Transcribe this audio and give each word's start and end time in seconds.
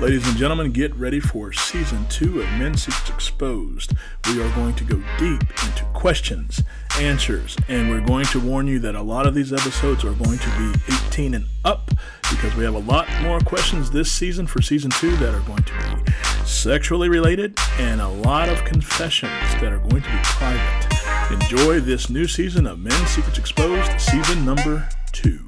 Ladies 0.00 0.28
and 0.28 0.36
gentlemen, 0.36 0.70
get 0.70 0.94
ready 0.94 1.18
for 1.18 1.52
season 1.52 2.06
two 2.08 2.40
of 2.40 2.46
Men 2.52 2.76
Secrets 2.76 3.10
Exposed. 3.10 3.94
We 4.28 4.40
are 4.40 4.54
going 4.54 4.74
to 4.76 4.84
go 4.84 5.02
deep 5.18 5.40
into 5.64 5.84
questions, 5.92 6.62
answers, 7.00 7.56
and 7.66 7.90
we're 7.90 8.06
going 8.06 8.26
to 8.26 8.38
warn 8.38 8.68
you 8.68 8.78
that 8.78 8.94
a 8.94 9.02
lot 9.02 9.26
of 9.26 9.34
these 9.34 9.52
episodes 9.52 10.04
are 10.04 10.12
going 10.12 10.38
to 10.38 10.50
be 10.56 10.94
18 11.08 11.34
and 11.34 11.46
up 11.64 11.90
because 12.30 12.54
we 12.54 12.62
have 12.62 12.76
a 12.76 12.78
lot 12.78 13.08
more 13.22 13.40
questions 13.40 13.90
this 13.90 14.10
season 14.10 14.46
for 14.46 14.62
season 14.62 14.92
two 14.92 15.16
that 15.16 15.34
are 15.34 15.44
going 15.48 15.64
to 15.64 15.72
be 15.72 16.12
sexually 16.44 17.08
related 17.08 17.58
and 17.80 18.00
a 18.00 18.08
lot 18.08 18.48
of 18.48 18.64
confessions 18.64 19.32
that 19.54 19.72
are 19.72 19.80
going 19.80 20.02
to 20.02 20.10
be 20.10 20.18
private. 20.22 21.32
Enjoy 21.32 21.80
this 21.80 22.08
new 22.08 22.28
season 22.28 22.68
of 22.68 22.78
Men 22.78 23.04
Secrets 23.08 23.38
Exposed, 23.38 24.00
season 24.00 24.44
number 24.44 24.88
two. 25.10 25.47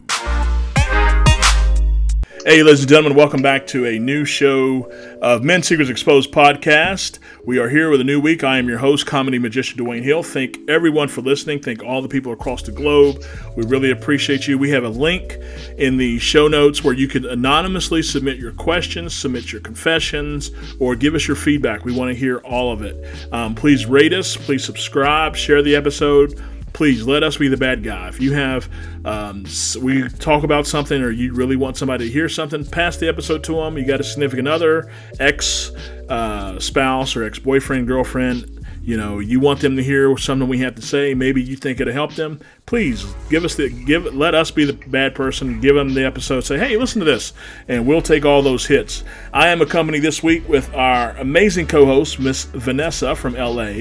Hey, 2.43 2.63
ladies 2.63 2.81
and 2.81 2.89
gentlemen, 2.89 3.19
welcome 3.19 3.43
back 3.43 3.67
to 3.67 3.85
a 3.87 3.99
new 3.99 4.25
show 4.25 4.91
of 5.21 5.45
Men 5.45 5.63
Secrets 5.63 5.91
Exposed 5.91 6.33
podcast. 6.33 7.19
We 7.45 7.59
are 7.59 7.69
here 7.69 7.91
with 7.91 8.01
a 8.01 8.05
new 8.05 8.19
week. 8.19 8.43
I 8.43 8.57
am 8.57 8.67
your 8.67 8.79
host, 8.79 9.05
comedy 9.05 9.39
magician 9.39 9.79
Dwayne 9.79 10.03
Hill. 10.03 10.23
Thank 10.23 10.59
everyone 10.67 11.09
for 11.09 11.21
listening. 11.21 11.61
Thank 11.61 11.83
all 11.83 12.01
the 12.01 12.09
people 12.09 12.33
across 12.33 12.63
the 12.63 12.73
globe. 12.73 13.23
We 13.59 13.67
really 13.67 13.91
appreciate 13.91 14.49
you. 14.49 14.57
We 14.57 14.71
have 14.71 14.85
a 14.85 14.89
link 14.89 15.37
in 15.77 15.99
the 15.99 16.19
show 16.19 16.49
notes 16.49 16.83
where 16.83 16.95
you 16.95 17.09
can 17.09 17.27
anonymously 17.27 18.03
submit 18.03 18.39
your 18.39 18.53
questions, 18.53 19.15
submit 19.15 19.53
your 19.53 19.61
confessions, 19.61 20.51
or 20.79 20.97
give 20.97 21.15
us 21.15 21.29
your 21.29 21.37
feedback. 21.37 21.85
We 21.85 21.93
want 21.93 22.09
to 22.09 22.15
hear 22.15 22.39
all 22.39 22.73
of 22.73 22.81
it. 22.81 23.07
Um, 23.35 23.55
please 23.55 23.85
rate 23.85 24.15
us, 24.15 24.35
please 24.39 24.65
subscribe, 24.65 25.37
share 25.37 25.61
the 25.61 25.77
episode 25.77 26.43
please 26.81 27.07
let 27.07 27.23
us 27.23 27.37
be 27.37 27.47
the 27.47 27.59
bad 27.59 27.83
guy. 27.83 28.09
If 28.09 28.23
you 28.23 28.33
have, 28.33 28.67
um, 29.05 29.45
we 29.83 30.09
talk 30.09 30.45
about 30.45 30.67
something 30.67 31.03
or 31.03 31.11
you 31.11 31.35
really 31.35 31.55
want 31.55 31.77
somebody 31.77 32.07
to 32.07 32.11
hear 32.11 32.27
something, 32.27 32.65
pass 32.65 32.97
the 32.97 33.07
episode 33.07 33.45
to 33.45 33.57
them. 33.57 33.77
You 33.77 33.85
got 33.85 34.01
a 34.01 34.03
significant 34.03 34.49
other, 34.49 34.91
ex 35.19 35.73
uh, 36.09 36.59
spouse, 36.59 37.17
or 37.17 37.25
ex 37.25 37.39
boyfriend, 37.39 37.87
girlfriend 37.87 38.60
you 38.83 38.97
know 38.97 39.19
you 39.19 39.39
want 39.39 39.61
them 39.61 39.77
to 39.77 39.83
hear 39.83 40.17
something 40.17 40.49
we 40.49 40.59
have 40.59 40.75
to 40.75 40.83
say 40.83 41.13
maybe 41.13 41.43
you 41.43 41.55
think 41.55 41.81
it'll 41.81 41.93
help 41.93 42.15
them 42.15 42.41
please 42.65 43.05
give 43.29 43.45
us 43.45 43.55
the 43.55 43.69
give 43.69 44.15
let 44.15 44.35
us 44.35 44.51
be 44.51 44.65
the 44.65 44.73
bad 44.89 45.15
person 45.15 45.61
give 45.61 45.75
them 45.75 45.93
the 45.93 46.05
episode. 46.05 46.41
Say 46.41 46.59
hey 46.59 46.77
listen 46.77 47.01
to 47.01 47.05
this 47.05 47.33
and 47.69 47.87
we'll 47.87 48.03
take 48.03 48.25
all 48.25 48.43
those 48.43 48.67
hits. 48.67 49.05
I 49.33 49.49
am 49.49 49.61
accompanied 49.61 50.01
this 50.01 50.23
week 50.23 50.49
with 50.49 50.73
our 50.75 51.11
amazing 51.19 51.67
co-host 51.67 52.19
miss 52.19 52.45
vanessa 52.45 53.15
from 53.15 53.35
la 53.35 53.73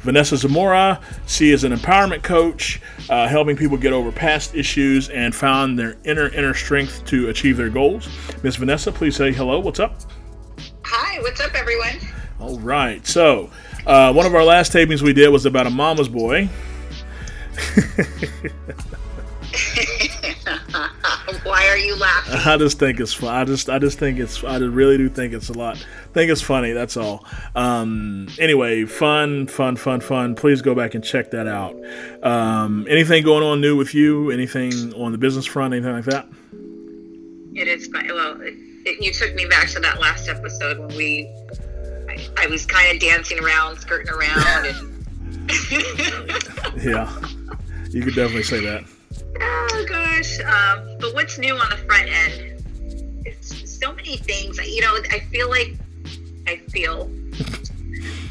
vanessa 0.00 0.36
zamora 0.36 1.00
she 1.26 1.50
is 1.50 1.64
an 1.64 1.72
empowerment 1.72 2.22
coach 2.22 2.80
uh, 3.10 3.28
helping 3.28 3.56
people 3.56 3.76
get 3.76 3.92
over 3.92 4.10
past 4.10 4.54
issues 4.54 5.10
and 5.10 5.34
found 5.34 5.78
their 5.78 5.96
inner 6.04 6.28
inner 6.28 6.54
strength 6.54 7.04
to 7.06 7.28
achieve 7.28 7.56
their 7.56 7.70
goals. 7.70 8.08
Miss 8.42 8.56
vanessa 8.56 8.90
please 8.90 9.16
say 9.16 9.32
hello. 9.32 9.60
What's 9.60 9.80
up? 9.80 10.00
Hi 10.84 11.20
what's 11.20 11.40
up 11.40 11.54
everyone 11.54 11.98
all 12.40 12.58
right 12.58 13.06
so 13.06 13.50
uh, 13.86 14.12
one 14.12 14.26
of 14.26 14.34
our 14.34 14.42
last 14.42 14.72
tapings 14.72 15.00
we 15.00 15.12
did 15.12 15.28
was 15.28 15.46
about 15.46 15.68
a 15.68 15.70
mama's 15.70 16.08
boy. 16.08 16.48
Why 21.44 21.68
are 21.68 21.78
you 21.78 21.96
laughing? 21.96 22.34
I 22.34 22.56
just 22.56 22.80
think 22.80 22.98
it's 22.98 23.12
fun. 23.12 23.32
I 23.32 23.44
just, 23.44 23.70
I 23.70 23.78
just 23.78 24.00
think 24.00 24.18
it's. 24.18 24.42
I 24.42 24.56
really 24.58 24.96
do 24.96 25.08
think 25.08 25.32
it's 25.32 25.48
a 25.50 25.52
lot. 25.52 25.78
Think 26.12 26.32
it's 26.32 26.42
funny. 26.42 26.72
That's 26.72 26.96
all. 26.96 27.24
Um, 27.54 28.26
anyway, 28.40 28.84
fun, 28.84 29.46
fun, 29.46 29.76
fun, 29.76 30.00
fun. 30.00 30.34
Please 30.34 30.62
go 30.62 30.74
back 30.74 30.94
and 30.94 31.04
check 31.04 31.30
that 31.30 31.46
out. 31.46 31.76
Um, 32.24 32.86
anything 32.90 33.22
going 33.22 33.44
on 33.44 33.60
new 33.60 33.76
with 33.76 33.94
you? 33.94 34.32
Anything 34.32 34.92
on 34.94 35.12
the 35.12 35.18
business 35.18 35.46
front? 35.46 35.74
Anything 35.74 35.92
like 35.92 36.04
that? 36.06 36.28
It 37.54 37.68
is 37.68 37.86
fun. 37.86 38.08
Well, 38.08 38.40
it, 38.40 38.54
it, 38.84 39.02
you 39.02 39.12
took 39.12 39.32
me 39.36 39.46
back 39.46 39.68
to 39.70 39.80
that 39.80 40.00
last 40.00 40.28
episode 40.28 40.78
when 40.78 40.96
we 40.96 41.32
I, 42.36 42.46
was 42.46 42.66
kind 42.66 42.94
of 42.94 43.00
dancing 43.00 43.38
around, 43.38 43.78
skirting 43.78 44.12
around, 44.12 44.66
and 44.66 44.96
yeah, 46.82 47.10
you 47.90 48.02
could 48.02 48.14
definitely 48.14 48.42
say 48.42 48.60
that. 48.64 48.84
Oh 49.40 49.84
gosh, 49.88 50.40
um, 50.40 50.98
but 51.00 51.14
what's 51.14 51.38
new 51.38 51.54
on 51.54 51.70
the 51.70 51.76
front 51.76 52.08
end? 52.08 52.62
It's 53.24 53.78
so 53.78 53.92
many 53.92 54.16
things. 54.16 54.58
You 54.58 54.82
know, 54.82 54.96
I 55.10 55.20
feel 55.30 55.48
like 55.48 55.76
I 56.46 56.56
feel 56.68 57.10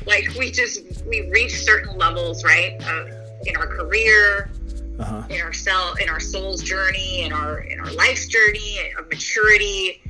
like 0.06 0.30
we 0.38 0.52
just 0.52 1.06
we 1.06 1.30
reach 1.32 1.64
certain 1.64 1.98
levels, 1.98 2.44
right, 2.44 2.76
uh, 2.84 3.06
in 3.46 3.56
our 3.58 3.68
career, 3.68 4.52
uh-huh. 5.00 5.24
in 5.30 5.42
our 5.42 5.54
cell, 5.54 5.96
in 5.96 6.10
our 6.10 6.20
soul's 6.20 6.64
journey, 6.64 7.22
in 7.22 7.34
our 7.34 7.60
in 7.60 7.80
our 7.80 7.92
life's 7.94 8.28
journey 8.28 8.80
of 8.98 9.08
maturity, 9.10 10.02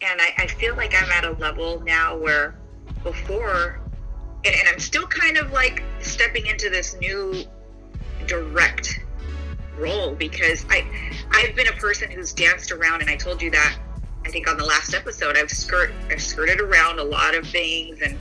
and 0.00 0.20
I, 0.20 0.34
I 0.38 0.46
feel 0.46 0.76
like 0.76 0.94
I'm 0.94 1.10
at 1.10 1.24
a 1.24 1.32
level 1.32 1.80
now 1.80 2.16
where 2.16 2.54
before 3.02 3.80
and, 4.44 4.54
and 4.54 4.68
i'm 4.68 4.78
still 4.78 5.06
kind 5.06 5.36
of 5.36 5.52
like 5.52 5.82
stepping 6.00 6.46
into 6.46 6.70
this 6.70 6.96
new 7.00 7.44
direct 8.26 9.00
role 9.78 10.14
because 10.14 10.64
i 10.70 10.84
i've 11.32 11.54
been 11.56 11.68
a 11.68 11.72
person 11.72 12.10
who's 12.10 12.32
danced 12.32 12.72
around 12.72 13.00
and 13.00 13.10
i 13.10 13.16
told 13.16 13.40
you 13.40 13.50
that 13.50 13.78
i 14.24 14.30
think 14.30 14.48
on 14.48 14.56
the 14.56 14.64
last 14.64 14.94
episode. 14.94 15.36
I've 15.36 15.50
skirt 15.50 15.92
i've 16.10 16.22
skirted 16.22 16.60
around 16.60 16.98
a 16.98 17.04
lot 17.04 17.34
of 17.34 17.46
things 17.46 18.00
and 18.02 18.18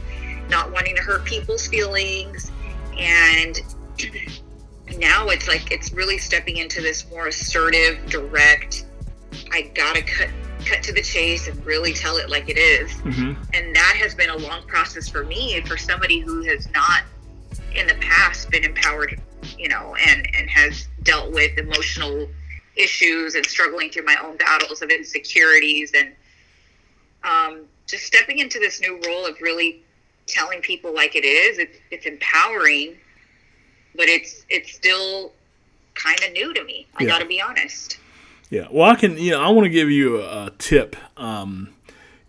not 0.50 0.72
wanting 0.72 0.96
to 0.96 1.02
hurt 1.02 1.26
people's 1.26 1.68
feelings 1.68 2.52
and 2.98 3.62
now 4.98 5.30
it's 5.30 5.48
like 5.48 5.72
it's 5.72 5.94
really 5.94 6.18
stepping 6.18 6.58
into 6.58 6.82
this 6.82 7.10
more 7.10 7.28
assertive 7.28 8.06
direct 8.08 8.86
i 9.52 9.62
gotta 9.74 10.02
cut 10.02 10.30
cut 10.66 10.84
to 10.84 10.94
the 10.94 11.02
chase 11.02 11.48
and 11.48 11.66
really 11.66 11.94
tell 11.94 12.18
it 12.18 12.30
like 12.30 12.50
it 12.50 12.58
is. 12.58 12.92
Mm-hmm. 12.92 13.42
And 13.54 13.76
that 13.76 13.96
has 14.02 14.16
been 14.16 14.30
a 14.30 14.38
long 14.38 14.64
process 14.68 15.10
for 15.10 15.24
me, 15.24 15.62
for 15.62 15.78
somebody 15.78 16.20
who 16.20 16.44
has 16.44 16.70
not 16.72 17.04
in 17.76 17.88
the 17.88 17.96
past 17.96 18.50
been 18.50 18.64
empowered, 18.64 19.20
you 19.58 19.70
know, 19.70 19.96
and, 20.08 20.28
and 20.36 20.50
has 20.50 20.88
dealt 21.04 21.32
with 21.32 21.58
emotional 21.58 22.28
issues 22.76 23.36
and 23.36 23.46
struggling 23.46 23.90
through 23.90 24.06
my 24.06 24.16
own 24.24 24.38
battles 24.38 24.82
of 24.82 24.90
insecurities 24.90 25.92
and 25.96 26.14
um, 27.24 27.66
just 27.88 28.06
stepping 28.06 28.40
into 28.40 28.60
this 28.60 28.82
new 28.82 29.00
role 29.08 29.26
of 29.26 29.40
really 29.42 29.84
telling 30.28 30.62
people 30.62 30.94
like 30.94 31.16
it 31.16 31.26
is. 31.26 31.58
It's, 31.58 31.78
it's 31.92 32.06
empowering, 32.06 32.98
but 33.96 34.08
it's 34.08 34.46
it's 34.50 34.74
still 34.74 35.34
kind 35.94 36.20
of 36.24 36.32
new 36.32 36.54
to 36.54 36.64
me. 36.64 36.88
I 36.96 37.04
yeah. 37.04 37.10
got 37.10 37.20
to 37.20 37.26
be 37.26 37.42
honest. 37.42 38.00
Yeah. 38.52 38.68
Well, 38.70 38.88
I 38.88 38.96
can. 38.96 39.18
You 39.18 39.32
know, 39.32 39.42
I 39.42 39.50
want 39.50 39.66
to 39.66 39.70
give 39.70 39.90
you 39.90 40.22
a, 40.22 40.52
tip. 40.60 40.96
Um, 41.18 41.74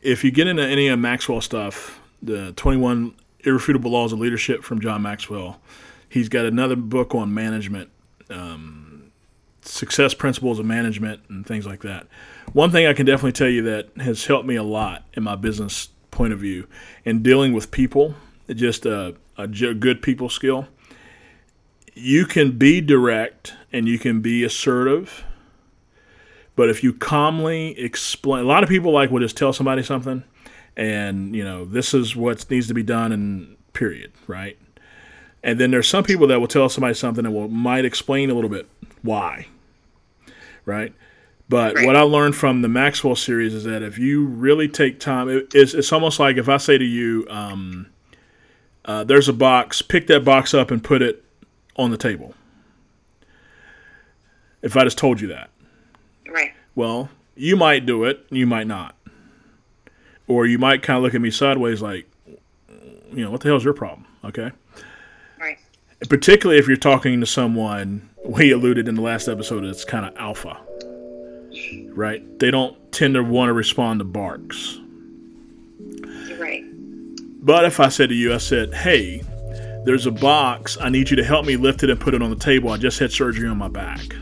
if 0.00 0.25
you 0.25 0.31
get 0.31 0.47
into 0.47 0.62
any 0.62 0.87
of 0.88 0.99
Maxwell 0.99 1.41
stuff, 1.41 2.00
the 2.22 2.53
21 2.53 3.15
Irrefutable 3.41 3.91
Laws 3.91 4.12
of 4.12 4.21
Leadership 4.21 4.62
from 4.62 4.81
John 4.81 5.03
Maxwell, 5.03 5.61
he's 6.09 6.28
got 6.28 6.47
another 6.47 6.77
book 6.77 7.15
on 7.15 7.34
management, 7.34 7.91
um, 8.31 9.11
success 9.62 10.15
principles 10.15 10.61
of 10.61 10.65
management, 10.65 11.22
and 11.28 11.44
things 11.44 11.66
like 11.66 11.82
that. 11.82 12.06
One 12.53 12.71
thing 12.71 12.87
I 12.87 12.93
can 12.93 13.05
definitely 13.05 13.32
tell 13.32 13.49
you 13.49 13.62
that 13.62 13.88
has 13.99 14.25
helped 14.27 14.47
me 14.47 14.55
a 14.55 14.62
lot 14.62 15.05
in 15.15 15.25
my 15.25 15.34
business 15.34 15.88
point 16.12 16.32
of 16.32 16.38
view 16.38 16.69
in 17.05 17.25
dealing 17.25 17.53
with 17.53 17.72
people, 17.72 18.15
just 18.49 18.87
a, 18.87 19.16
a 19.37 19.49
good 19.49 20.03
people 20.03 20.28
skill. 20.28 20.69
You 21.94 22.27
can 22.27 22.59
be 22.59 22.81
direct 22.81 23.55
and 23.72 23.88
you 23.88 23.99
can 23.99 24.21
be 24.21 24.44
assertive 24.44 25.25
but 26.56 26.68
if 26.68 26.82
you 26.84 26.92
calmly 26.92 27.78
explain, 27.78 28.44
a 28.44 28.46
lot 28.46 28.62
of 28.62 28.68
people 28.68 28.92
like 28.92 29.10
will 29.10 29.20
just 29.20 29.36
tell 29.36 29.52
somebody 29.52 29.82
something, 29.82 30.22
and 30.76 31.34
you 31.34 31.44
know 31.44 31.64
this 31.64 31.94
is 31.94 32.14
what 32.14 32.48
needs 32.50 32.68
to 32.68 32.74
be 32.74 32.82
done, 32.82 33.12
and 33.12 33.56
period, 33.72 34.12
right? 34.26 34.58
And 35.42 35.58
then 35.58 35.70
there's 35.70 35.88
some 35.88 36.04
people 36.04 36.26
that 36.28 36.40
will 36.40 36.48
tell 36.48 36.68
somebody 36.68 36.94
something 36.94 37.24
and 37.24 37.34
will 37.34 37.48
might 37.48 37.84
explain 37.84 38.30
a 38.30 38.34
little 38.34 38.50
bit 38.50 38.68
why, 39.02 39.48
right? 40.64 40.92
But 41.48 41.74
right. 41.74 41.86
what 41.86 41.96
I 41.96 42.02
learned 42.02 42.36
from 42.36 42.62
the 42.62 42.69
Maxwell 42.69 43.16
series 43.16 43.52
is 43.52 43.64
that 43.64 43.82
if 43.82 43.98
you 43.98 44.24
really 44.24 44.69
take 44.69 45.00
time, 45.00 45.28
it, 45.28 45.48
it's, 45.52 45.74
it's 45.74 45.92
almost 45.92 46.20
like 46.20 46.37
if 46.37 46.48
I 46.48 46.56
say 46.56 46.78
to 46.78 46.84
you, 46.84 47.26
um, 47.28 47.88
uh, 48.84 49.05
"There's 49.05 49.28
a 49.28 49.32
box. 49.32 49.82
Pick 49.82 50.06
that 50.06 50.25
box 50.25 50.55
up 50.55 50.70
and 50.70 50.82
put 50.82 51.02
it 51.02 51.25
on 51.76 51.90
the 51.90 51.96
table." 51.96 52.34
If 54.62 54.76
I 54.76 54.84
just 54.84 54.96
told 54.96 55.20
you 55.20 55.28
that, 55.28 55.50
Right. 56.32 56.52
Well, 56.75 57.11
you 57.34 57.56
might 57.56 57.87
do 57.87 58.05
it, 58.05 58.26
you 58.31 58.46
might 58.46 58.67
not. 58.67 58.96
Or 60.26 60.46
you 60.46 60.58
might 60.58 60.82
kind 60.82 60.96
of 60.96 61.02
look 61.02 61.14
at 61.14 61.20
me 61.20 61.31
sideways 61.31 61.82
like, 61.82 62.08
you 63.12 63.25
know, 63.25 63.31
what 63.31 63.43
the 63.43 63.49
hell 63.49 63.56
is 63.56 63.64
your 63.64 63.75
problem? 63.75 64.06
Okay. 64.25 64.50
Right. 65.38 65.58
Particularly 66.08 66.58
if 66.58 66.67
you're 66.67 66.76
talking 66.76 67.20
to 67.20 67.26
someone, 67.26 68.08
we 68.25 68.52
alluded 68.52 68.88
in 68.88 68.94
the 68.94 69.02
last 69.02 69.29
episode, 69.29 69.64
it's 69.64 69.84
kind 69.84 70.06
of 70.06 70.17
alpha. 70.17 70.58
Right? 71.88 72.38
They 72.38 72.50
don't 72.50 72.76
tend 72.93 73.14
to 73.14 73.23
want 73.23 73.50
to 73.50 73.52
respond 73.52 74.00
to 74.00 74.05
barks. 74.05 74.79
Right. 76.38 76.64
But 77.44 77.64
if 77.67 77.81
I 77.81 77.88
said 77.88 78.08
to 78.08 78.14
you, 78.14 78.32
I 78.32 78.38
said, 78.38 78.73
hey, 78.73 79.23
there's 79.84 80.06
a 80.06 80.12
box. 80.12 80.79
I 80.81 80.88
need 80.88 81.11
you 81.11 81.17
to 81.17 81.25
help 81.25 81.44
me 81.44 81.56
lift 81.56 81.82
it 81.82 81.90
and 81.90 82.00
put 82.00 82.14
it 82.14 82.23
on 82.23 82.31
the 82.31 82.37
table. 82.37 82.70
I 82.70 82.79
just 82.79 82.99
had 82.99 83.12
surgery 83.12 83.49
on 83.49 83.58
my 83.58 83.69
back. 83.69 84.14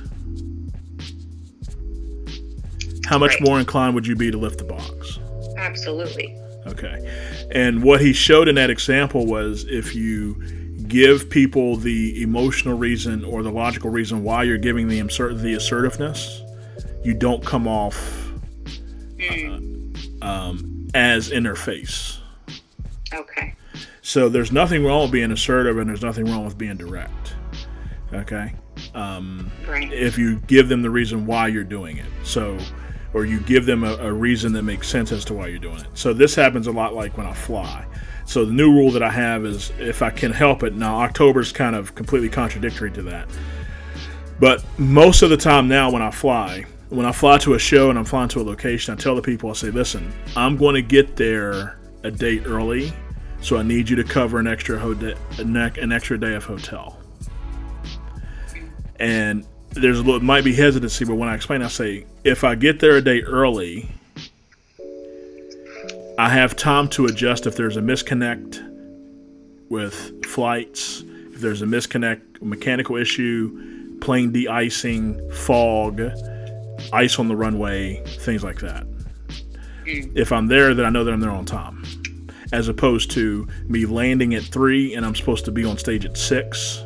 How 3.10 3.18
much 3.18 3.32
right. 3.32 3.42
more 3.42 3.58
inclined 3.58 3.92
would 3.96 4.06
you 4.06 4.14
be 4.14 4.30
to 4.30 4.38
lift 4.38 4.58
the 4.58 4.64
box? 4.64 5.18
Absolutely. 5.56 6.38
Okay. 6.68 7.48
And 7.50 7.82
what 7.82 8.00
he 8.00 8.12
showed 8.12 8.46
in 8.46 8.54
that 8.54 8.70
example 8.70 9.26
was 9.26 9.64
if 9.64 9.96
you 9.96 10.40
give 10.86 11.28
people 11.28 11.74
the 11.74 12.22
emotional 12.22 12.78
reason 12.78 13.24
or 13.24 13.42
the 13.42 13.50
logical 13.50 13.90
reason 13.90 14.22
why 14.22 14.44
you're 14.44 14.58
giving 14.58 14.86
them 14.86 15.08
the 15.08 15.54
assertiveness, 15.56 16.42
you 17.02 17.12
don't 17.12 17.44
come 17.44 17.66
off 17.66 18.32
uh, 19.28 19.58
um, 20.22 20.86
as 20.94 21.32
in 21.32 21.42
their 21.42 21.56
face. 21.56 22.20
Okay. 23.12 23.56
So 24.02 24.28
there's 24.28 24.52
nothing 24.52 24.84
wrong 24.84 25.02
with 25.02 25.10
being 25.10 25.32
assertive, 25.32 25.78
and 25.78 25.90
there's 25.90 26.02
nothing 26.02 26.26
wrong 26.26 26.44
with 26.44 26.56
being 26.56 26.76
direct. 26.76 27.34
Okay. 28.12 28.54
Um, 28.94 29.50
right. 29.66 29.92
If 29.92 30.16
you 30.16 30.36
give 30.46 30.68
them 30.68 30.82
the 30.82 30.90
reason 30.90 31.26
why 31.26 31.48
you're 31.48 31.64
doing 31.64 31.96
it, 31.96 32.06
so 32.22 32.56
or 33.12 33.24
you 33.24 33.40
give 33.40 33.66
them 33.66 33.84
a, 33.84 33.94
a 33.96 34.12
reason 34.12 34.52
that 34.52 34.62
makes 34.62 34.88
sense 34.88 35.12
as 35.12 35.24
to 35.26 35.34
why 35.34 35.48
you're 35.48 35.58
doing 35.58 35.80
it. 35.80 35.86
So 35.94 36.12
this 36.12 36.34
happens 36.34 36.66
a 36.66 36.72
lot 36.72 36.94
like 36.94 37.16
when 37.16 37.26
I 37.26 37.34
fly. 37.34 37.84
So 38.24 38.44
the 38.44 38.52
new 38.52 38.72
rule 38.72 38.92
that 38.92 39.02
I 39.02 39.10
have 39.10 39.44
is 39.44 39.72
if 39.78 40.02
I 40.02 40.10
can 40.10 40.32
help 40.32 40.62
it. 40.62 40.74
Now 40.74 41.00
October's 41.00 41.50
kind 41.50 41.74
of 41.74 41.94
completely 41.94 42.28
contradictory 42.28 42.90
to 42.92 43.02
that. 43.02 43.28
But 44.38 44.64
most 44.78 45.22
of 45.22 45.30
the 45.30 45.36
time 45.36 45.68
now 45.68 45.90
when 45.90 46.02
I 46.02 46.10
fly, 46.10 46.64
when 46.88 47.06
I 47.06 47.12
fly 47.12 47.38
to 47.38 47.54
a 47.54 47.58
show 47.58 47.90
and 47.90 47.98
I'm 47.98 48.04
flying 48.04 48.28
to 48.30 48.40
a 48.40 48.42
location, 48.42 48.94
I 48.94 48.96
tell 48.96 49.14
the 49.14 49.22
people, 49.22 49.50
I 49.50 49.52
say, 49.54 49.70
listen, 49.70 50.12
I'm 50.36 50.56
going 50.56 50.74
to 50.74 50.82
get 50.82 51.16
there 51.16 51.78
a 52.02 52.10
day 52.10 52.40
early, 52.40 52.92
so 53.42 53.56
I 53.56 53.62
need 53.62 53.88
you 53.88 53.96
to 53.96 54.04
cover 54.04 54.38
an 54.38 54.46
extra 54.46 54.78
ho- 54.78 55.14
an 55.38 55.92
extra 55.92 56.18
day 56.18 56.34
of 56.34 56.44
hotel. 56.44 56.98
And 58.96 59.46
there's 59.72 59.98
a 59.98 60.02
little, 60.02 60.20
might 60.20 60.44
be 60.44 60.54
hesitancy, 60.54 61.04
but 61.04 61.14
when 61.14 61.28
I 61.28 61.34
explain, 61.34 61.62
I 61.62 61.68
say, 61.68 62.06
if 62.24 62.44
I 62.44 62.54
get 62.54 62.80
there 62.80 62.96
a 62.96 63.00
day 63.00 63.22
early, 63.22 63.88
I 66.18 66.28
have 66.28 66.56
time 66.56 66.88
to 66.88 67.06
adjust 67.06 67.46
if 67.46 67.56
there's 67.56 67.76
a 67.76 67.80
misconnect 67.80 68.66
with 69.70 70.26
flights, 70.26 71.02
if 71.32 71.40
there's 71.40 71.62
a 71.62 71.66
misconnect, 71.66 72.42
mechanical 72.42 72.96
issue, 72.96 73.98
plane 74.00 74.32
de-icing, 74.32 75.30
fog, 75.32 76.00
ice 76.92 77.18
on 77.18 77.28
the 77.28 77.36
runway, 77.36 78.02
things 78.04 78.42
like 78.42 78.60
that. 78.60 78.86
Mm. 79.84 80.16
If 80.16 80.32
I'm 80.32 80.48
there, 80.48 80.74
then 80.74 80.84
I 80.84 80.90
know 80.90 81.04
that 81.04 81.12
I'm 81.12 81.20
there 81.20 81.30
on 81.30 81.44
time. 81.44 81.84
As 82.52 82.68
opposed 82.68 83.12
to 83.12 83.46
me 83.68 83.86
landing 83.86 84.34
at 84.34 84.42
three 84.42 84.94
and 84.94 85.06
I'm 85.06 85.14
supposed 85.14 85.44
to 85.44 85.52
be 85.52 85.64
on 85.64 85.78
stage 85.78 86.04
at 86.04 86.16
six. 86.16 86.82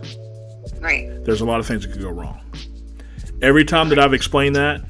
Right. 0.78 1.24
There's 1.24 1.40
a 1.40 1.46
lot 1.46 1.58
of 1.58 1.66
things 1.66 1.82
that 1.82 1.92
could 1.92 2.02
go 2.02 2.10
wrong. 2.10 2.40
Every 3.44 3.66
time 3.66 3.90
that 3.90 3.98
I've 3.98 4.14
explained 4.14 4.56
that, 4.56 4.80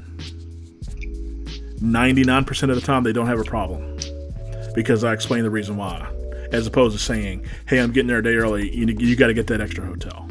99% 1.81 2.69
of 2.69 2.75
the 2.75 2.81
time 2.81 3.03
they 3.03 3.11
don't 3.11 3.27
have 3.27 3.41
a 3.41 3.43
problem 3.43 3.97
because 4.73 5.03
I 5.03 5.11
explain 5.11 5.43
the 5.43 5.49
reason 5.49 5.75
why, 5.75 6.09
as 6.53 6.65
opposed 6.65 6.97
to 6.97 7.03
saying, 7.03 7.45
"Hey, 7.65 7.79
I'm 7.79 7.91
getting 7.91 8.07
there 8.07 8.19
a 8.19 8.23
day 8.23 8.35
early. 8.35 8.73
You, 8.73 8.85
you 8.97 9.17
got 9.17 9.27
to 9.27 9.33
get 9.33 9.47
that 9.47 9.59
extra 9.59 9.85
hotel." 9.85 10.29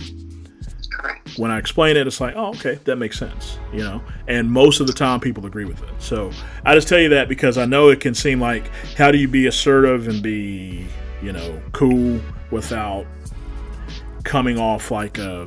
Correct. 0.91 1.39
When 1.39 1.51
I 1.51 1.59
explain 1.59 1.99
it, 1.99 2.07
it's 2.07 2.19
like, 2.19 2.35
"Oh, 2.35 2.49
okay, 2.55 2.77
that 2.85 2.97
makes 2.97 3.19
sense," 3.19 3.59
you 3.75 3.81
know. 3.81 4.01
And 4.27 4.51
most 4.51 4.81
of 4.81 4.87
the 4.87 4.95
time, 4.95 5.21
people 5.21 5.45
agree 5.45 5.67
with 5.67 5.83
it. 5.83 5.91
So 5.99 6.31
I 6.65 6.75
just 6.75 6.89
tell 6.89 7.01
you 7.01 7.11
that 7.11 7.29
because 7.29 7.59
I 7.59 7.67
know 7.67 7.91
it 7.91 8.01
can 8.01 8.15
seem 8.15 8.41
like, 8.41 8.71
how 8.97 9.11
do 9.11 9.19
you 9.19 9.29
be 9.29 9.49
assertive 9.49 10.09
and 10.09 10.23
be, 10.23 10.87
you 11.23 11.33
know, 11.33 11.61
cool 11.73 12.23
without 12.51 13.05
coming 14.25 14.59
off 14.59 14.91
like 14.91 15.19
a 15.19 15.47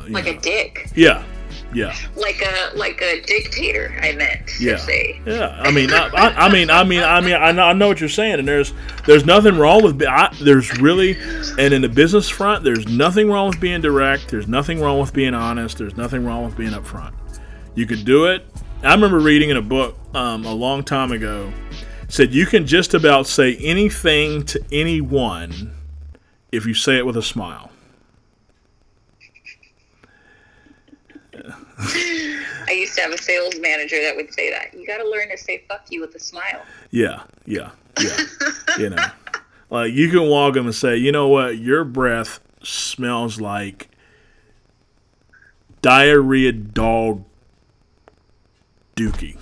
uh, 0.00 0.10
like 0.10 0.26
know. 0.26 0.32
a 0.32 0.36
dick. 0.38 0.90
Yeah, 0.94 1.24
yeah. 1.72 1.94
Like 2.16 2.42
a 2.42 2.76
like 2.76 3.00
a 3.00 3.20
dictator. 3.22 3.96
I 4.00 4.12
meant 4.12 4.60
yeah. 4.60 4.76
say. 4.76 5.20
Yeah. 5.24 5.56
I 5.60 5.70
mean, 5.70 5.90
I, 5.92 6.08
I, 6.08 6.46
I, 6.46 6.52
mean, 6.52 6.70
I 6.70 6.84
mean, 6.84 7.02
I 7.02 7.20
mean, 7.20 7.34
I 7.34 7.52
know, 7.52 7.62
I 7.62 7.72
know 7.72 7.88
what 7.88 8.00
you're 8.00 8.08
saying, 8.08 8.38
and 8.38 8.48
there's 8.48 8.72
there's 9.06 9.24
nothing 9.24 9.56
wrong 9.56 9.82
with. 9.82 10.02
I, 10.02 10.34
there's 10.40 10.78
really, 10.80 11.16
and 11.58 11.72
in 11.72 11.82
the 11.82 11.88
business 11.88 12.28
front, 12.28 12.64
there's 12.64 12.86
nothing 12.86 13.30
wrong 13.30 13.48
with 13.48 13.60
being 13.60 13.80
direct. 13.80 14.28
There's 14.28 14.48
nothing 14.48 14.80
wrong 14.80 15.00
with 15.00 15.12
being 15.12 15.34
honest. 15.34 15.78
There's 15.78 15.96
nothing 15.96 16.24
wrong 16.24 16.44
with 16.44 16.56
being 16.56 16.72
upfront. 16.72 17.12
You 17.74 17.86
could 17.86 18.04
do 18.04 18.26
it. 18.26 18.46
I 18.82 18.94
remember 18.94 19.20
reading 19.20 19.50
in 19.50 19.56
a 19.56 19.62
book 19.62 19.96
um, 20.14 20.44
a 20.44 20.52
long 20.52 20.82
time 20.82 21.12
ago 21.12 21.52
said 22.08 22.34
you 22.34 22.44
can 22.46 22.66
just 22.66 22.94
about 22.94 23.26
say 23.26 23.56
anything 23.58 24.44
to 24.44 24.60
anyone 24.72 25.72
if 26.50 26.66
you 26.66 26.74
say 26.74 26.96
it 26.96 27.06
with 27.06 27.16
a 27.16 27.22
smile. 27.22 27.69
I 31.82 32.72
used 32.72 32.94
to 32.96 33.02
have 33.02 33.12
a 33.12 33.18
sales 33.18 33.58
manager 33.58 34.00
that 34.02 34.14
would 34.16 34.32
say 34.32 34.50
that. 34.50 34.74
You 34.74 34.86
got 34.86 34.98
to 34.98 35.08
learn 35.08 35.30
to 35.30 35.38
say 35.38 35.64
fuck 35.68 35.86
you 35.90 36.00
with 36.00 36.14
a 36.14 36.18
smile. 36.18 36.62
Yeah, 36.90 37.22
yeah, 37.46 37.70
yeah. 38.00 38.18
you 38.78 38.90
know, 38.90 39.04
like 39.70 39.92
you 39.92 40.10
can 40.10 40.28
walk 40.28 40.54
them 40.54 40.66
and 40.66 40.74
say, 40.74 40.96
you 40.96 41.12
know 41.12 41.28
what, 41.28 41.58
your 41.58 41.84
breath 41.84 42.40
smells 42.62 43.40
like 43.40 43.88
diarrhea 45.80 46.52
dog 46.52 47.24
dookie. 48.96 49.38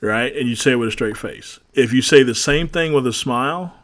right? 0.00 0.34
And 0.34 0.48
you 0.48 0.56
say 0.56 0.72
it 0.72 0.76
with 0.76 0.88
a 0.88 0.92
straight 0.92 1.16
face. 1.16 1.60
If 1.74 1.92
you 1.92 2.00
say 2.00 2.22
the 2.22 2.34
same 2.34 2.68
thing 2.68 2.92
with 2.92 3.06
a 3.06 3.12
smile, 3.12 3.74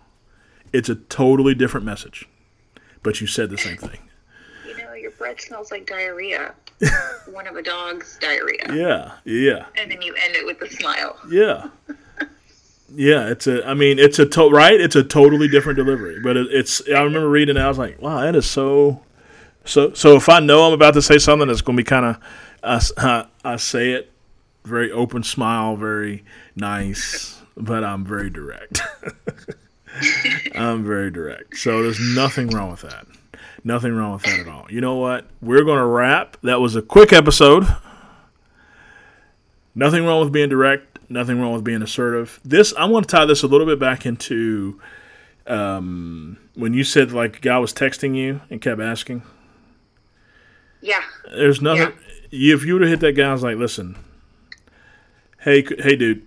it's 0.73 0.89
a 0.89 0.95
totally 0.95 1.55
different 1.55 1.85
message. 1.85 2.27
But 3.03 3.21
you 3.21 3.27
said 3.27 3.51
the 3.51 3.59
same 3.59 3.77
thing 3.77 4.10
breath 5.31 5.47
smells 5.47 5.71
like 5.71 5.87
diarrhea. 5.87 6.55
One 7.31 7.47
of 7.47 7.57
a 7.57 7.63
dog's 7.63 8.19
diarrhea. 8.19 8.73
Yeah, 8.73 9.13
yeah. 9.25 9.67
And 9.77 9.91
then 9.91 10.03
you 10.03 10.15
end 10.15 10.35
it 10.35 10.47
with 10.47 10.61
a 10.63 10.71
smile. 10.75 11.19
Yeah. 11.31 11.69
yeah, 12.95 13.29
it's 13.29 13.47
a. 13.47 13.67
I 13.67 13.75
mean, 13.75 13.99
it's 13.99 14.19
a 14.19 14.27
to, 14.27 14.49
right. 14.49 14.81
It's 14.81 14.97
a 14.97 15.05
totally 15.05 15.49
different 15.49 15.77
delivery, 15.77 16.21
but 16.21 16.37
it, 16.37 16.49
it's. 16.51 16.83
I 16.89 17.03
remember 17.03 17.29
reading 17.29 17.57
it. 17.57 17.61
I 17.61 17.69
was 17.69 17.79
like, 17.79 18.01
wow, 18.01 18.21
that 18.23 18.35
is 18.35 18.47
so. 18.47 19.03
So, 19.65 19.93
so 19.93 20.17
if 20.17 20.29
I 20.29 20.41
know 20.41 20.67
I'm 20.67 20.73
about 20.73 20.95
to 20.95 21.03
say 21.03 21.19
something 21.19 21.47
that's 21.47 21.61
going 21.61 21.77
to 21.77 21.83
be 21.83 21.87
kind 21.87 22.07
of, 22.07 22.17
I, 22.65 22.81
I, 22.97 23.53
I 23.53 23.57
say 23.57 23.91
it, 23.91 24.11
very 24.65 24.91
open 24.91 25.23
smile, 25.23 25.77
very 25.77 26.25
nice, 26.57 27.41
but 27.59 27.85
I'm 27.85 28.05
very 28.05 28.31
direct. 28.31 28.81
I'm 30.55 30.83
very 30.83 31.11
direct. 31.11 31.59
So 31.59 31.83
there's 31.83 32.01
nothing 32.01 32.49
wrong 32.49 32.71
with 32.71 32.81
that. 32.81 33.07
Nothing 33.63 33.95
wrong 33.95 34.15
with 34.15 34.23
that 34.23 34.41
at 34.41 34.49
all. 34.49 34.67
You 34.71 34.81
know 34.81 34.97
what? 34.97 35.27
We're 35.43 35.65
going 35.65 35.79
to 35.79 35.87
wrap. 35.87 36.37
That 36.43 36.61
was 36.61 36.77
a 36.77 36.83
quick 36.83 37.13
episode. 37.13 37.67
Nothing 39.75 40.05
wrong 40.05 40.21
with 40.21 40.33
being 40.33 40.49
direct. 40.49 40.99
Nothing 41.09 41.41
wrong 41.41 41.53
with 41.53 41.65
being 41.65 41.83
assertive. 41.83 42.41
This 42.45 42.73
I 42.79 42.85
want 42.87 43.09
to 43.09 43.17
tie 43.17 43.25
this 43.25 43.43
a 43.43 43.47
little 43.47 43.67
bit 43.67 43.79
back 43.79 44.07
into 44.07 44.81
um, 45.47 46.39
when 46.55 46.73
you 46.73 46.85
said 46.85 47.13
like 47.13 47.39
a 47.39 47.41
guy 47.41 47.59
was 47.59 47.73
texting 47.75 48.17
you 48.17 48.41
and 48.49 48.61
kept 48.61 48.81
asking. 48.81 49.23
Yeah. 50.81 51.03
There's 51.31 51.61
nothing. 51.61 51.93
Yeah. 52.31 52.55
If 52.55 52.65
you 52.65 52.75
would 52.75 52.83
have 52.83 52.91
hit 52.91 53.01
that 53.01 53.13
guy, 53.13 53.29
I 53.29 53.33
was 53.33 53.43
like, 53.43 53.57
listen, 53.57 53.99
hey, 55.41 55.67
hey, 55.79 55.97
dude, 55.97 56.25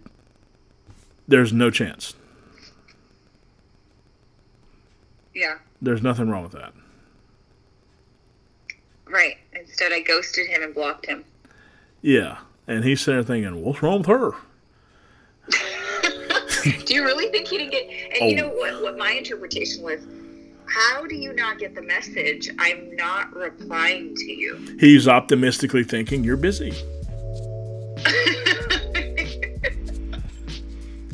there's 1.28 1.54
no 1.54 1.70
chance. 1.72 2.14
Yeah. 5.34 5.60
There's 5.82 6.02
nothing 6.02 6.30
wrong 6.30 6.44
with 6.44 6.52
that. 6.52 6.74
Right. 9.14 9.38
Instead, 9.54 9.94
I 9.94 10.00
ghosted 10.00 10.48
him 10.48 10.64
and 10.64 10.74
blocked 10.74 11.06
him. 11.06 11.24
Yeah. 12.02 12.40
And 12.68 12.84
he's 12.84 13.02
sitting 13.02 13.22
there 13.22 13.24
thinking, 13.24 13.64
what's 13.64 13.84
wrong 13.84 14.00
with 14.00 14.08
her? 14.08 14.32
do 16.86 16.94
you 16.96 17.04
really 17.04 17.30
think 17.30 17.48
he 17.48 17.60
didn't 17.60 17.72
get. 17.72 17.88
And 17.90 18.24
oh. 18.24 18.28
you 18.28 18.36
know 18.36 18.52
oh. 18.52 18.58
what, 18.58 18.82
what 18.82 18.98
my 18.98 19.12
interpretation 19.12 19.84
was? 19.84 20.02
How 20.66 21.06
do 21.06 21.14
you 21.16 21.32
not 21.34 21.60
get 21.60 21.76
the 21.76 21.84
message? 21.84 22.50
I'm 22.58 22.96
not 22.96 23.36
replying 23.36 24.16
to 24.16 24.32
you. 24.32 24.78
He's 24.80 25.08
optimistically 25.08 25.84
thinking 25.84 26.24
you're 26.24 26.36
busy. 26.36 26.72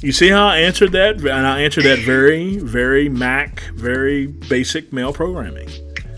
you 0.02 0.14
see 0.14 0.30
how 0.30 0.48
I 0.48 0.60
answered 0.60 0.94
that? 0.94 1.18
And 1.18 1.46
I 1.46 1.64
answered 1.64 1.84
that 1.84 2.00
very, 2.00 2.60
very 2.60 3.10
Mac, 3.10 3.60
very 3.74 4.28
basic 4.28 4.94
male 4.94 5.12
programming. 5.12 5.68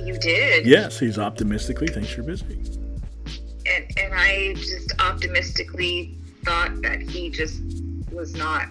You 0.05 0.17
did. 0.17 0.65
Yes, 0.65 0.99
he's 0.99 1.17
optimistically 1.17 1.87
thinks 1.87 2.15
you're 2.15 2.25
busy. 2.25 2.59
And 3.65 3.85
and 3.97 4.13
I 4.13 4.53
just 4.55 4.93
optimistically 4.99 6.17
thought 6.43 6.81
that 6.81 7.01
he 7.01 7.29
just 7.29 7.61
was 8.11 8.33
not 8.33 8.67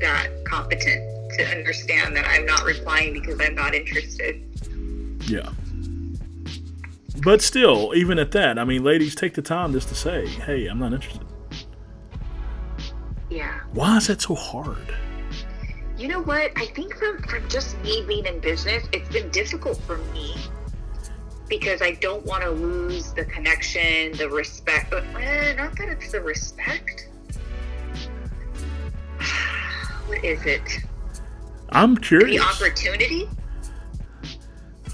that 0.00 0.28
competent 0.44 1.30
to 1.34 1.44
understand 1.46 2.16
that 2.16 2.26
I'm 2.26 2.46
not 2.46 2.64
replying 2.64 3.12
because 3.12 3.40
I'm 3.40 3.54
not 3.54 3.74
interested. 3.74 4.42
Yeah. 5.26 5.50
But 7.22 7.42
still, 7.42 7.92
even 7.94 8.18
at 8.18 8.32
that, 8.32 8.58
I 8.58 8.64
mean, 8.64 8.84
ladies, 8.84 9.14
take 9.14 9.34
the 9.34 9.42
time 9.42 9.72
just 9.72 9.88
to 9.88 9.94
say, 9.94 10.26
"Hey, 10.26 10.66
I'm 10.66 10.78
not 10.78 10.92
interested." 10.92 11.26
Yeah. 13.30 13.60
Why 13.72 13.96
is 13.96 14.06
that 14.06 14.22
so 14.22 14.34
hard? 14.34 14.94
You 15.96 16.08
know 16.08 16.20
what? 16.20 16.52
I 16.56 16.66
think 16.66 16.94
from, 16.96 17.22
from 17.22 17.48
just 17.48 17.78
me 17.82 18.04
being 18.06 18.26
in 18.26 18.38
business, 18.40 18.84
it's 18.92 19.08
been 19.08 19.30
difficult 19.30 19.80
for 19.82 19.96
me 20.12 20.36
because 21.48 21.80
I 21.80 21.92
don't 21.92 22.24
want 22.26 22.42
to 22.42 22.50
lose 22.50 23.12
the 23.12 23.24
connection, 23.24 24.12
the 24.12 24.28
respect. 24.28 24.90
But 24.90 25.04
eh, 25.18 25.54
not 25.54 25.76
that 25.78 25.88
it's 25.88 26.12
the 26.12 26.20
respect. 26.20 27.08
What 30.06 30.24
is 30.24 30.44
it? 30.46 30.62
I'm 31.70 31.96
curious. 31.96 32.40
The 32.40 32.64
opportunity? 32.64 33.28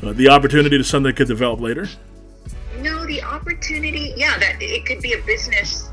Uh, 0.03 0.15
the 0.15 0.31
opportunity 0.31 0.79
to 0.79 0.85
something 0.85 1.11
that 1.11 1.17
could 1.17 1.29
develop 1.29 1.61
later. 1.61 1.87
No, 2.79 3.05
the 3.05 3.23
opportunity. 3.23 4.15
Yeah, 4.17 4.39
that 4.39 4.63
it 4.63 4.87
could 4.87 5.03
be 5.03 5.13
a 5.13 5.23
business 5.25 5.92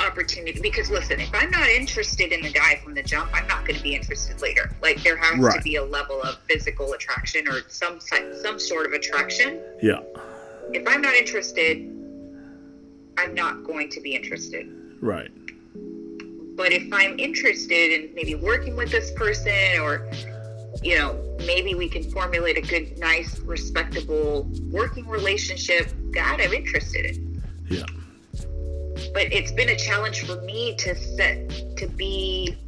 opportunity. 0.00 0.60
Because 0.60 0.90
listen, 0.90 1.20
if 1.20 1.30
I'm 1.34 1.50
not 1.50 1.68
interested 1.68 2.32
in 2.32 2.42
the 2.42 2.50
guy 2.50 2.76
from 2.82 2.94
the 2.94 3.02
jump, 3.02 3.30
I'm 3.34 3.46
not 3.46 3.66
going 3.66 3.76
to 3.76 3.82
be 3.82 3.94
interested 3.94 4.40
later. 4.40 4.70
Like 4.82 5.02
there 5.02 5.16
has 5.16 5.38
Right. 5.38 5.56
to 5.56 5.62
be 5.62 5.76
a 5.76 5.84
level 5.84 6.20
of 6.22 6.38
physical 6.48 6.92
attraction 6.92 7.48
or 7.48 7.60
some 7.68 7.98
some 8.00 8.58
sort 8.58 8.86
of 8.86 8.92
attraction. 8.92 9.60
Yeah. 9.82 10.00
If 10.72 10.86
I'm 10.86 11.00
not 11.00 11.14
interested, 11.14 11.78
I'm 13.18 13.34
not 13.34 13.64
going 13.64 13.90
to 13.90 14.00
be 14.00 14.14
interested. 14.14 14.68
Right. 15.00 15.30
But 16.56 16.72
if 16.72 16.92
I'm 16.92 17.18
interested 17.18 17.92
in 17.92 18.14
maybe 18.14 18.34
working 18.36 18.76
with 18.76 18.90
this 18.90 19.10
person 19.12 19.80
or 19.80 20.08
you 20.82 20.98
know, 20.98 21.18
maybe 21.46 21.74
we 21.74 21.88
can 21.88 22.02
formulate 22.10 22.58
a 22.58 22.60
good, 22.60 22.98
nice, 22.98 23.38
respectable 23.40 24.50
working 24.70 25.06
relationship, 25.06 25.92
god 26.12 26.40
I'm 26.40 26.52
interested 26.52 27.06
in. 27.06 27.42
Yeah. 27.68 27.84
But 29.14 29.32
it's 29.32 29.52
been 29.52 29.68
a 29.68 29.76
challenge 29.76 30.26
for 30.26 30.40
me 30.42 30.74
to 30.74 30.94
set 30.94 31.48
to 31.78 31.86
be 31.86 32.58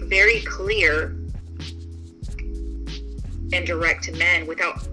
very 0.00 0.40
clear 0.42 1.16
and 3.52 3.64
direct 3.64 4.04
to 4.04 4.12
men 4.12 4.46
without 4.46 4.86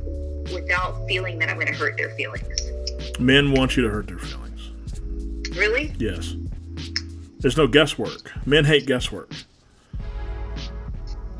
without 0.53 1.05
feeling 1.07 1.39
that 1.39 1.49
I'm 1.49 1.55
going 1.55 1.67
to 1.67 1.73
hurt 1.73 1.97
their 1.97 2.11
feelings. 2.11 2.71
Men 3.19 3.51
want 3.51 3.75
you 3.75 3.83
to 3.83 3.89
hurt 3.89 4.07
their 4.07 4.19
feelings. 4.19 4.71
Really? 5.57 5.93
Yes. 5.97 6.35
There's 7.39 7.57
no 7.57 7.67
guesswork. 7.67 8.31
Men 8.45 8.63
hate 8.63 8.85
guesswork. 8.85 9.31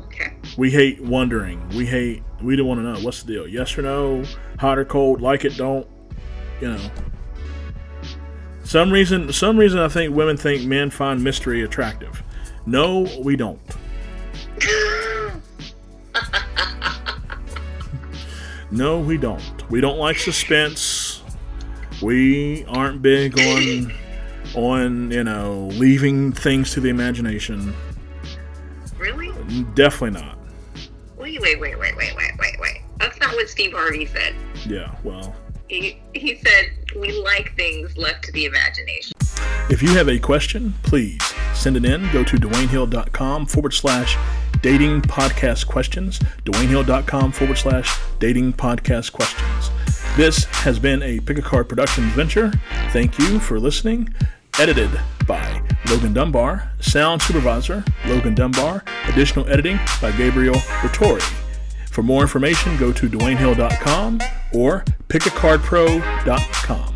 Okay. 0.06 0.34
We 0.58 0.70
hate 0.70 1.00
wondering. 1.00 1.66
We 1.70 1.86
hate. 1.86 2.22
We 2.42 2.56
don't 2.56 2.66
want 2.66 2.80
to 2.80 2.84
know 2.84 3.00
what's 3.00 3.22
the 3.22 3.32
deal. 3.32 3.48
Yes 3.48 3.78
or 3.78 3.82
no? 3.82 4.24
Hot 4.58 4.78
or 4.78 4.84
cold? 4.84 5.20
Like 5.20 5.44
it? 5.44 5.56
Don't? 5.56 5.86
You 6.60 6.72
know. 6.72 6.90
Some 8.74 8.90
reason. 8.90 9.32
Some 9.32 9.56
reason. 9.56 9.78
I 9.78 9.86
think 9.86 10.16
women 10.16 10.36
think 10.36 10.66
men 10.66 10.90
find 10.90 11.22
mystery 11.22 11.62
attractive. 11.62 12.24
No, 12.66 13.06
we 13.22 13.36
don't. 13.36 13.60
No, 18.72 18.98
we 18.98 19.16
don't. 19.18 19.70
We 19.70 19.80
don't 19.80 19.98
like 19.98 20.18
suspense. 20.18 21.22
We 22.02 22.64
aren't 22.64 23.02
big 23.02 23.38
on 23.38 23.92
on 24.56 25.10
you 25.12 25.22
know 25.22 25.68
leaving 25.74 26.32
things 26.32 26.72
to 26.72 26.80
the 26.80 26.88
imagination. 26.88 27.72
really? 28.98 29.30
Definitely 29.74 30.20
not. 30.20 30.38
Wait, 31.16 31.40
wait, 31.40 31.60
wait, 31.60 31.78
wait, 31.78 31.96
wait, 31.96 32.16
wait, 32.16 32.32
wait, 32.40 32.56
wait. 32.58 32.82
That's 32.98 33.20
not 33.20 33.32
what 33.36 33.48
Steve 33.48 33.72
Harvey 33.72 34.06
said. 34.06 34.34
Yeah. 34.66 34.92
Well, 35.04 35.36
He 35.68 36.00
he 36.12 36.34
said 36.38 36.72
we 36.96 37.12
like 37.22 37.54
things 37.56 37.96
left 37.96 38.24
to 38.24 38.32
the 38.32 38.44
imagination. 38.44 39.12
if 39.70 39.82
you 39.82 39.88
have 39.90 40.08
a 40.08 40.18
question, 40.18 40.74
please 40.82 41.20
send 41.54 41.76
it 41.76 41.84
in. 41.84 42.10
Go 42.12 42.24
to 42.24 42.36
DwayneHill.com 42.36 43.46
forward 43.46 43.72
slash 43.72 44.16
dating 44.62 45.02
podcast 45.02 45.66
questions. 45.66 46.18
DwayneHill.com 46.44 47.32
forward 47.32 47.56
slash 47.58 47.98
dating 48.18 48.52
podcast 48.54 49.12
questions. 49.12 49.70
This 50.16 50.44
has 50.44 50.78
been 50.78 51.02
a 51.02 51.20
Pick 51.20 51.38
a 51.38 51.42
Card 51.42 51.68
Productions 51.68 52.12
venture. 52.12 52.52
Thank 52.90 53.18
you 53.18 53.38
for 53.40 53.58
listening. 53.58 54.14
Edited 54.58 54.90
by 55.26 55.60
Logan 55.90 56.12
Dunbar. 56.14 56.70
Sound 56.80 57.20
supervisor 57.20 57.84
Logan 58.06 58.34
Dunbar. 58.34 58.84
Additional 59.08 59.48
editing 59.48 59.78
by 60.00 60.12
Gabriel 60.12 60.54
Vittori. 60.54 61.20
For 61.90 62.02
more 62.02 62.22
information, 62.22 62.76
go 62.76 62.92
to 62.92 63.08
DwayneHill.com 63.08 64.20
or 64.52 64.84
pickacardpro.com. 65.08 66.93